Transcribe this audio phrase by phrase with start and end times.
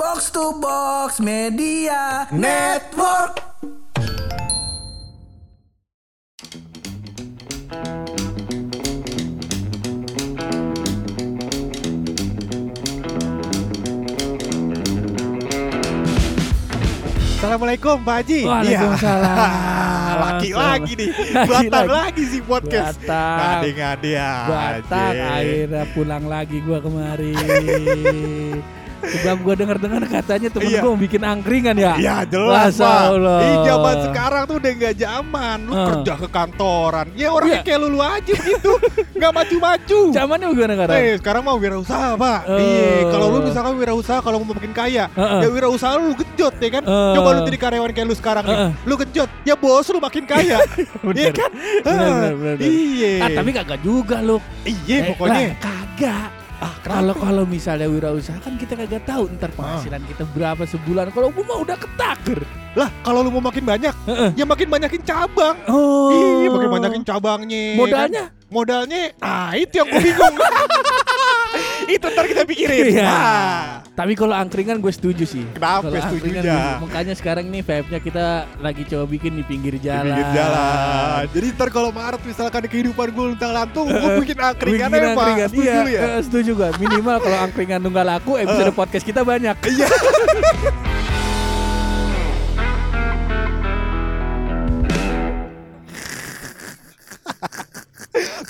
[0.00, 3.36] Box to Box Media Network.
[17.36, 19.36] Assalamualaikum Pak Haji Waalaikumsalam.
[19.36, 20.16] Iya.
[20.24, 21.10] Laki lagi nih
[21.44, 21.92] Batang lagi.
[21.92, 23.36] lagi sih podcast Batang.
[23.36, 27.36] Ngade-ngade aja akhirnya pulang lagi gua kemari.
[29.00, 30.80] Sebab gua dengar-dengar katanya temen Iya.
[30.82, 31.94] mau bikin angkringan ya.
[31.96, 33.38] Ya jelas Masya Pak Allah.
[33.40, 35.86] Ih zaman sekarang tuh udah gak zaman Lu Eh.
[35.86, 37.66] kerja ke kantoran Ya orangnya Iya.
[37.66, 38.72] kayak lu, lu aja begitu
[39.20, 40.96] Gak maju-maju Zamannya gimana sekarang?
[40.96, 42.58] Eh sekarang mau wirausaha pak Eh.
[42.58, 45.40] Iya Kalau lu misalkan wirausaha Kalau mau makin kaya Eh, eh.
[45.40, 47.12] Ya wirausaha lu genjot ya kan Eh.
[47.14, 48.72] Coba lu jadi karyawan kayak lu sekarang nih Eh, eh.
[48.84, 50.58] Lu genjot Ya bos lu makin kaya
[51.16, 52.56] Iya kan bener, bener.
[52.60, 54.36] Iya Ah, tapi kagak juga lu.
[54.62, 56.28] Iya Eh, pokoknya lah, kagak.
[56.60, 61.08] Ah, Kalau kalau misalnya wirausaha kan kita kagak tahu ntar penghasilan kita berapa sebulan.
[61.08, 62.44] Kalau gua mah udah ketaker.
[62.70, 64.30] Lah kalau lu mau makin banyak Heeh.
[64.36, 66.14] Ya makin banyakin cabang Oh.
[66.38, 68.24] Iya makin banyakin cabangnya Modalnya?
[68.30, 68.46] kan?
[68.46, 70.34] Modalnya Ah itu yang gue bingung
[71.94, 73.10] Itu ntar kita pikirin Iya.
[73.10, 75.44] Ah, Tapi kalau angkringan gue setuju sih.
[75.52, 76.40] Kenapa Kalau setujunya?
[76.40, 78.24] angkringan, Makanya sekarang nih vape-nya kita
[78.58, 80.08] lagi coba bikin di pinggir Di jalan.
[80.08, 84.88] pinggir jalan Jadi ntar kalau Maret misalkan di kehidupan gue luntang lantung Gue bikin angkringan
[84.88, 85.48] Bikin aja pak angkringan.
[85.50, 86.68] Setuju Iya, ya eh, setuju gue.
[86.78, 89.56] Minimal kalau angkringan nggak laku, episode podcast kita banyak.
[89.66, 89.88] Iya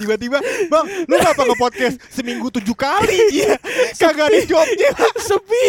[0.00, 3.60] Tiba-tiba Bang lu ngapa nge-podcast seminggu tujuh kali Iya
[3.94, 4.90] Kagak ada jobnya
[5.28, 5.66] sepi.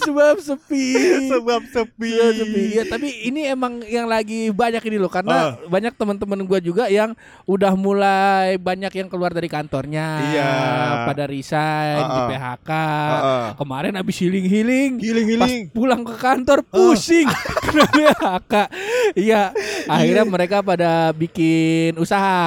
[0.00, 0.86] Sebab sepi.
[1.28, 2.64] Sebab sepi Sebab sepi.
[2.72, 7.12] Ya, tapi ini emang yang lagi banyak ini loh karena banyak teman-teman gue juga yang
[7.44, 10.06] udah mulai banyak yang keluar dari kantornya.
[10.32, 10.52] Iya.
[11.04, 12.28] Pada resign di Uh-uh.
[12.30, 12.70] PHK.
[12.70, 13.44] Uh-uh.
[13.60, 14.90] Kemarin habis healing-healing.
[14.96, 17.28] Pas Healing-healing pulang ke kantor pusing
[17.66, 18.54] kena PHK.
[19.18, 19.42] Iya,
[19.94, 22.40] akhirnya mereka pada bikin usaha,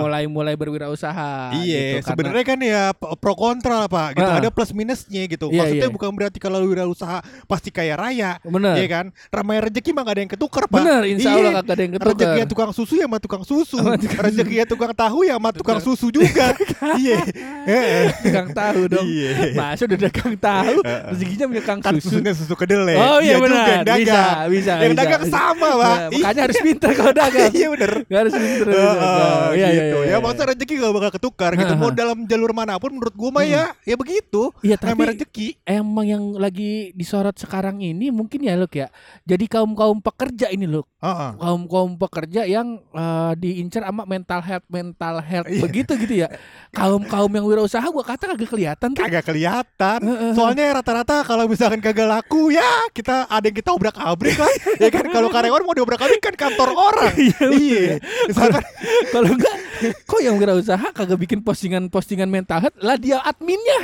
[0.00, 1.52] mulai-mulai berwirausaha.
[1.58, 4.38] Iya, gitu, sebenarnya kan ya pro kontra lah pak, gitu Ah.
[4.38, 5.50] ada plus minusnya gitu.
[5.50, 5.94] Iya, Maksudnya iya.
[5.94, 8.74] bukan berarti kalau lu usaha pasti kaya raya, bener.
[8.78, 9.06] Iya kan?
[9.28, 10.78] Ramai rezeki mah gak ada yang ketukar pak.
[10.82, 11.38] Bener, insya Iya.
[11.38, 12.12] Allah kagak ada yang ketukar.
[12.12, 13.76] Rezeki tukang susu ya sama tukang susu,
[14.18, 16.52] rezeki tukang tahu ya sama tukang susu juga.
[16.92, 17.18] Iya.
[18.26, 19.06] Tukang tahu dong.
[19.06, 19.54] Iya.
[19.54, 22.18] Masa udah dagang tahu, rezekinya punya kang Kan susu.
[22.18, 22.96] susunya susu kedelai.
[22.98, 23.96] Oh iya, juga benar.
[23.98, 24.72] Bisa, bisa.
[24.82, 25.96] Yang dagang sama pak.
[26.02, 27.50] Nah, makanya harus pintar kalau dagang.
[27.50, 27.92] Iya bener.
[28.04, 28.66] Gak harus pintar.
[28.66, 29.52] kalau Heeh, dagang.
[29.52, 29.98] Iya, iya, gitu.
[29.98, 30.16] iya, Ya iya.
[30.18, 31.72] maksudnya rezeki gak bakal ketukar gitu.
[31.74, 34.54] Mau dalam jalur mana pun menurut gua mah ya, ya begitu.
[34.60, 35.48] Iya, tapi rezeki.
[35.62, 38.88] emang yang lagi disorot sekarang ini mungkin ya Luk ya.
[39.22, 41.30] Jadi kaum kaum pekerja ini Luk, Heeh.
[41.36, 45.60] kaum kaum pekerja yang eh, diincar sama mental health mental health Iya.
[45.60, 46.28] begitu gitu ya.
[46.70, 49.02] Kaum kaum yang wirausaha gua kata kagak kelihatan tuh.
[49.02, 49.98] Kagak kelihatan.
[50.32, 54.52] Soalnya rata-rata kalau misalkan kagak laku ya kita ada yang kita obrak abrik kan.
[54.82, 57.14] ya kan kalau karyawan mau diobrak abrik kan kantor orang.
[57.58, 57.96] iya.
[58.28, 58.62] Misalkan
[59.08, 59.56] Kalau enggak,
[60.04, 63.78] kok yang wirausaha kagak bikin postingan-postingan mental health lah dia adminnya.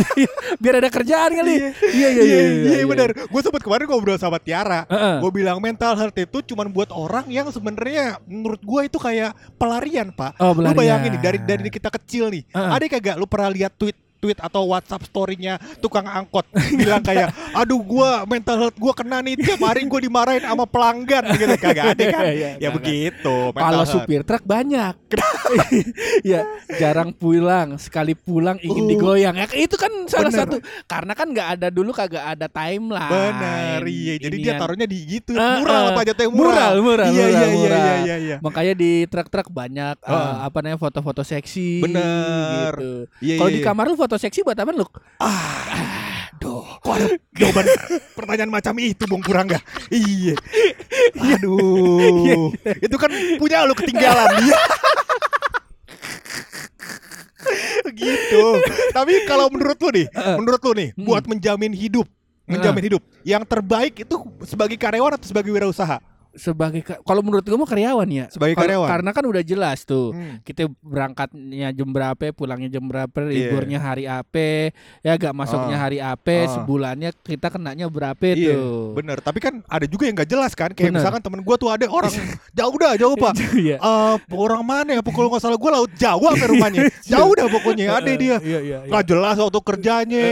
[0.62, 1.54] Biar ada kerjaan kali.
[1.90, 2.42] Iya iya iya,
[2.80, 3.10] iya, benar.
[3.28, 4.86] Gue sempat kemarin ngobrol sama Tiara.
[4.86, 5.16] Heeh.
[5.20, 10.14] Gue bilang mental health itu cuman buat orang yang sebenarnya menurut gue itu kayak pelarian,
[10.14, 10.38] Pak.
[10.38, 10.78] Oh, Lu pelarian.
[10.78, 12.42] bayangin nih dari dari kita kecil nih.
[12.50, 12.70] Heeh.
[12.78, 17.76] Ada kagak lu pernah lihat tweet tweet atau WhatsApp story-nya tukang angkot bilang kayak aduh
[17.78, 22.04] gua mental health gua kena nih tiap hari gua dimarahin sama pelanggan gitu kagak ada
[22.08, 22.72] kan Iya, ya kagak.
[22.74, 24.94] begitu Kalau supir truk banyak.
[26.24, 26.40] ya,
[26.74, 28.90] jarang pulang, sekali pulang ingin Uh.
[28.90, 29.34] digoyang.
[29.34, 30.40] Ya itu kan salah Bener.
[30.40, 33.10] satu karena kan nggak ada dulu kagak ada timeline.
[33.10, 34.14] Bener, iya.
[34.16, 35.90] Jadi dia taruhnya di gitu, Eh, mural eh.
[35.92, 37.78] apa jatuhnya Mural, mural, Iya, mural, iya, iya, mural.
[37.78, 38.36] iya, iya, iya.
[38.40, 40.34] Makanya di truk-truk banyak eh, Oh.
[40.46, 41.82] apa namanya foto-foto seksi.
[41.82, 42.72] Bener.
[42.74, 42.92] Gitu.
[43.22, 43.66] Iya, Kalau iya, di iya.
[43.66, 44.86] kamar lu foto seksi buat apa lu?
[45.22, 47.64] Aduh, kok ada jawaban
[48.12, 49.58] pertanyaan macam itu, Bung Purangga?
[49.88, 50.34] Iya.
[51.14, 52.50] Aduh.
[52.82, 54.28] itu kan punya lu ketinggalan.
[57.84, 57.92] Iya.
[57.94, 58.44] gitu.
[58.90, 60.06] Tapi kalau menurut lu nih,
[60.40, 61.04] menurut lu nih, Hmm.
[61.04, 62.08] buat menjamin hidup,
[62.48, 66.00] menjamin hidup, yang terbaik itu sebagai karyawan atau sebagai wirausaha?
[66.34, 68.26] Sebagai ka- kalau menurut gue mah karyawan ya.
[68.28, 68.88] Sebagai Kalau- karyawan.
[68.90, 70.10] Karena kan udah jelas tuh.
[70.10, 70.42] Hmm.
[70.42, 73.30] Kita berangkatnya jam berapa, pulangnya jam berapa, Iya.
[73.30, 75.82] liburnya hari apa, ya gak masuknya Ah.
[75.82, 76.50] hari apa, Ah.
[76.52, 78.94] sebulannya kita kenanya berapa Iya, tuh.
[78.94, 79.18] bener.
[79.18, 80.70] Tapi kan ada juga yang gak jelas kan.
[80.70, 81.00] Kayak Bener.
[81.00, 82.10] misalkan temen gua tuh ada orang
[82.58, 83.34] jauh dah, jauh pak.
[83.54, 83.78] Iya.
[83.78, 85.02] Eh, orang mana ya?
[85.04, 86.90] Kalau nggak salah gue laut Jawa apa rumahnya.
[87.14, 87.86] Jauh dah pokoknya.
[87.94, 88.36] Ada dia.
[88.42, 88.90] Iya, iya, iya.
[88.90, 90.24] Gak jelas waktu kerjanya.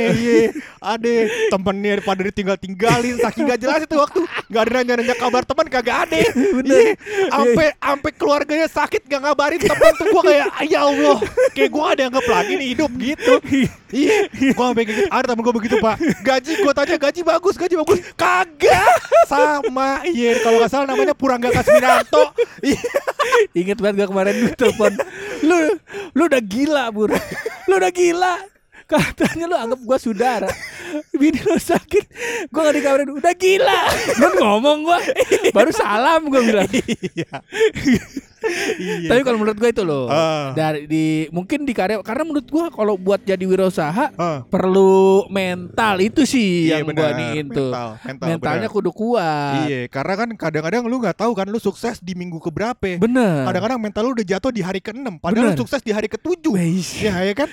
[0.78, 1.12] Ada
[1.48, 4.20] temennya pada ditinggal tinggalin, saking gak jelas itu waktu.
[4.48, 6.16] Gak ada nanya nanya kabar teman kagak nggak ada.
[6.72, 6.96] Iya,
[7.28, 11.18] Sampai sampai keluarganya sakit gak ngabarin temen tuh gue kayak "Ah, ya Allah,
[11.52, 13.34] kayak gue ada yang lagi nih hidup gitu.
[13.92, 15.08] Iya, gue sampai kayak gitu.
[15.12, 15.96] Ada temen gue begitu pak.
[16.24, 17.98] Gaji gue tanya gaji bagus, gaji bagus.
[18.16, 18.94] Kagak
[19.28, 20.00] sama.
[20.08, 22.32] Iya, kalau nggak salah namanya Purangga Kasmiranto.
[22.64, 22.80] Iya.
[23.52, 24.92] Ingat banget gue kemarin lu telepon
[25.42, 25.56] Lu
[26.14, 27.10] lu udah gila Bur
[27.68, 28.34] Lu udah gila
[28.92, 30.50] Katanya lu anggap gue saudara
[31.10, 32.04] Bini lu sakit
[32.46, 33.80] Gue gak dikabarin Udah gila
[34.18, 34.98] Lu ngomong gue
[35.50, 36.68] Baru salam gue bilang
[38.74, 39.06] Iya.
[39.06, 40.50] Tapi kalau menurut gue itu loh Ah.
[40.50, 44.42] dari di mungkin di karya karena menurut gue kalau buat jadi wirausaha Ah.
[44.42, 47.70] perlu mental itu sih Iya, yang gue niin tuh.
[47.70, 48.74] Mental, mental, Mentalnya benar.
[48.74, 49.62] kudu kuat.
[49.64, 52.98] Iya, karena kan kadang-kadang lu nggak tahu kan lu sukses di minggu keberapa.
[52.98, 53.46] Bener.
[53.46, 55.54] Kadang-kadang mental lu udah jatuh di hari ke-6 Padahal Bener.
[55.54, 56.98] lu sukses di hari ke-7 Weis.
[56.98, 57.46] Ya ya kan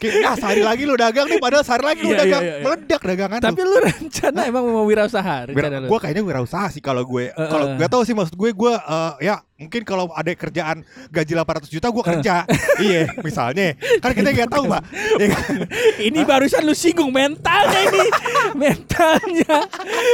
[0.00, 2.64] Kayak sehari lagi lu dagang nih Padahal sehari lagi lu Iya, dagang iya, iya.
[2.64, 5.86] Meledak dagangan Tapi lu rencana emang mau wirausaha rencana lu.
[5.86, 9.12] Gue kayaknya wirausaha sih kalau gue Eh, Kalau gak tahu sih maksud gue Gue eh,
[9.22, 12.34] ya mungkin kalau ada kerjaan gaji 800 juta gue kerja
[12.82, 14.82] Iya misalnya Kan kita gak tahu pak
[15.20, 15.54] Iya kan?
[15.98, 18.04] Ini barusan lu singgung mentalnya ini.
[18.62, 19.64] mentalnya.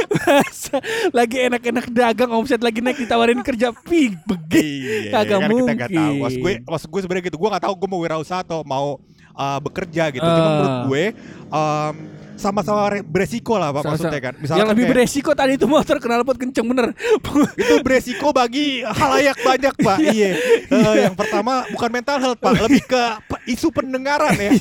[0.09, 0.77] Masa
[1.11, 5.09] lagi enak-enak dagang omset lagi naik ditawarin kerja pig begini.
[5.09, 5.99] Iya, Kagak kan kita nggak tahu.
[5.99, 6.21] mungkin.
[6.23, 7.37] Maksud gue, maksud gue sebenarnya gitu.
[7.37, 8.97] Gue nggak tahu gue mau wirausaha atau mau
[9.33, 10.21] uh, bekerja gitu.
[10.21, 10.51] Cuma Ah.
[10.51, 11.03] menurut gue
[11.47, 11.95] um,
[12.33, 14.33] sama-sama re- beresiko lah pak maksudnya kan.
[14.35, 16.91] yang lebih kayak- beresiko tadi itu motor knalpot kenceng bener.
[17.61, 19.97] itu beresiko bagi halayak banyak pak.
[20.11, 20.31] iya.
[20.67, 23.03] Eh, yang pertama bukan mental health pak, lebih ke
[23.45, 24.51] isu pendengaran ya.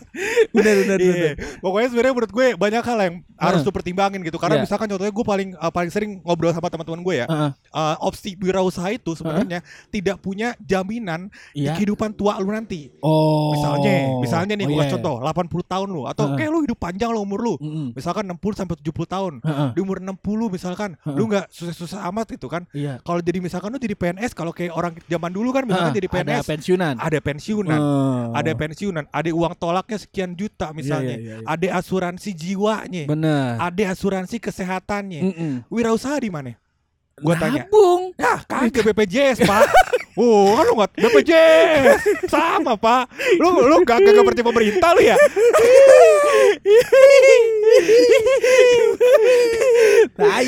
[0.54, 1.12] bener bener Iya.
[1.12, 1.34] bener.
[1.58, 3.64] Pokoknya sebenarnya menurut gue banyak hal yang harus Ah.
[3.64, 4.36] lu pertimbangin gitu.
[4.36, 4.64] Karena Iya.
[4.64, 7.26] misalkan contohnya gue paling uh, paling sering ngobrol sama teman-teman gue ya.
[7.26, 7.50] Heeh.
[7.68, 11.74] uh, opsi wirausaha itu sebenarnya tidak punya jaminan di Iya.
[11.74, 12.90] kehidupan tua lu nanti.
[13.00, 13.52] Oh.
[13.52, 16.36] Misalnya, misalnya nih Oh, gua iya, contoh 80 tahun lu atau Heeh.
[16.38, 17.54] kayak lu hidup panjang lo umur lu.
[17.54, 17.64] iya.
[17.64, 17.86] Mm-mm.
[17.94, 19.32] Misalkan 60 sampai 70 tahun.
[19.40, 19.68] Heeh.
[19.72, 20.18] Di umur 60
[20.48, 21.16] misalkan Heeh.
[21.16, 22.62] lu nggak susah-susah amat gitu kan.
[22.72, 23.00] Iya.
[23.00, 26.08] Kalau jadi misalkan lu jadi PNS kalau kayak orang zaman dulu kan misalkan Heeh, jadi
[26.08, 26.94] PNS ada pensiunan.
[26.98, 27.80] ada pensiunan.
[27.80, 28.27] Oh.
[28.34, 31.16] Ada pensiunan, ada uang tolaknya sekian juta misalnya.
[31.16, 31.46] iya, iya.
[31.46, 33.04] Ada asuransi jiwanya.
[33.08, 33.56] Bener.
[33.60, 35.20] Ada asuransi kesehatannya.
[35.22, 35.52] Mm-mm.
[35.68, 36.52] Wirausaha di mana?
[37.18, 37.66] Gua tanya.
[37.66, 38.14] Nabung.
[38.14, 39.66] Ya kagak BPJS pak
[40.18, 43.06] Oh kan lu nggak BPJS Sama pak
[43.38, 45.14] Lu lu gak, gak, percaya pemerintah lu ya
[50.18, 50.46] Tai.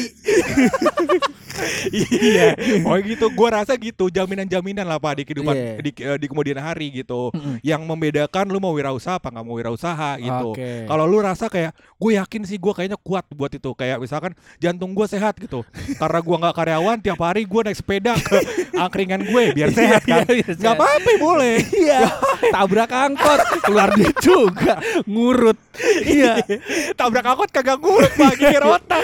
[1.91, 5.73] Iya Oh gitu Gue rasa gitu Jaminan-jaminan lah pak Di kehidupan Iya.
[5.79, 7.35] di, eh, di kemudian hari gitu.
[7.61, 10.85] Yang membedakan lu mau wirausaha apa nggak mau wirausaha gitu Oke.
[10.85, 14.93] Kalau lu rasa kayak Gue yakin sih gue kayaknya kuat buat itu Kayak misalkan jantung
[14.93, 15.67] gue sehat gitu
[15.97, 18.39] Karena gue nggak karyawan Tiap hari gue naik sepeda ke
[18.73, 20.77] angkringan gue Biar sehat kan Iya, biar Gak sehat.
[20.77, 22.01] apa-apa boleh Iya,
[22.55, 25.59] tabrak angkot, keluar duit juga, ngurut.
[26.01, 26.41] Iya,
[26.99, 29.03] tabrak angkot kagak ngurut pak geger otak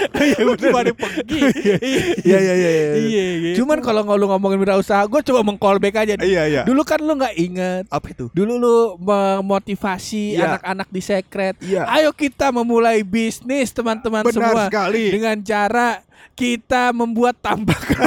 [0.57, 1.39] gimana pergi
[2.23, 2.69] iya, iya, iya.
[2.97, 3.55] iya gitu.
[3.59, 6.13] Cuman kalau nggak lu ngomongin wirausaha, gue coba meng-callback aja.
[6.19, 7.83] iya iya Dulu kan lu nggak inget.
[7.87, 10.53] apa itu Dulu lu memotivasi Iya.
[10.53, 11.55] anak-anak di sekret.
[11.59, 11.85] Iya.
[11.87, 16.01] Ayo kita memulai bisnis teman-teman benar semua sekali dengan cara
[16.33, 17.97] kita membuat tambakan.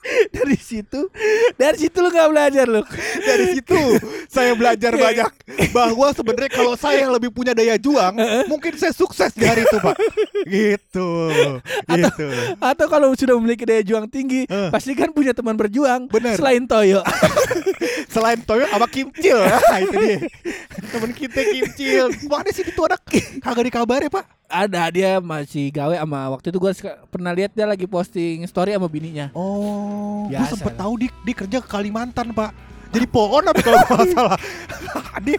[0.36, 1.12] dari situ,
[1.54, 2.80] dari situ lu nggak belajar lu.
[3.20, 3.76] dari situ
[4.26, 5.28] saya belajar banyak
[5.70, 8.16] bahwa sebenarnya kalau saya lebih punya daya juang
[8.46, 9.96] mungkin saya sukses di hari itu pak
[10.46, 11.28] gitu
[11.86, 12.26] gitu
[12.58, 14.68] Atau kalau sudah memiliki daya juang tinggi, Eh.
[14.72, 16.34] pasti kan punya teman berjuang Bener.
[16.34, 17.04] selain Toyo.
[18.14, 20.18] selain Toyo sama Kimcil nah, itu dia
[20.70, 23.02] temen kita Kimcil mana sih itu anak
[23.42, 26.72] kagak dikabari pak Ada dia masih gawe sama waktu itu gue
[27.06, 29.30] pernah lihat dia lagi posting story sama bininya.
[29.30, 30.82] Oh, gue sempet lah.
[30.82, 32.50] tahu di, di kerja ke Kalimantan pak.
[32.90, 34.38] Jadi pohon apa kalau nggak salah?
[35.22, 35.38] Di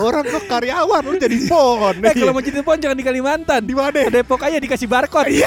[0.00, 2.00] orang tuh karyawan lu jadi pohon.
[2.00, 3.60] Eh kalau mau jadi pohon jangan di Kalimantan.
[3.60, 4.08] di mana?
[4.08, 5.44] Depok aja dikasih barcode.